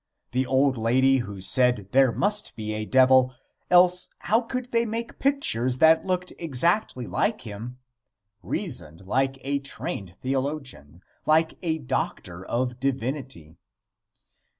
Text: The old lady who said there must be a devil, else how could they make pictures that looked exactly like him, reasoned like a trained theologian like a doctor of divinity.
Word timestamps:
The 0.31 0.47
old 0.47 0.79
lady 0.79 1.17
who 1.19 1.41
said 1.41 1.89
there 1.91 2.11
must 2.11 2.55
be 2.55 2.73
a 2.73 2.85
devil, 2.85 3.35
else 3.69 4.11
how 4.21 4.41
could 4.41 4.71
they 4.71 4.83
make 4.83 5.19
pictures 5.19 5.77
that 5.77 6.07
looked 6.07 6.33
exactly 6.39 7.05
like 7.05 7.41
him, 7.41 7.77
reasoned 8.41 9.05
like 9.05 9.37
a 9.41 9.59
trained 9.59 10.15
theologian 10.23 11.03
like 11.27 11.55
a 11.61 11.77
doctor 11.77 12.43
of 12.43 12.79
divinity. 12.79 13.57